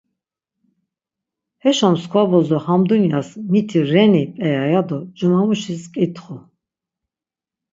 [1.63, 6.35] Heşo mskva bozo ham dunyas miti ren-i p̌eya ya do cumamuşis ǩitxu.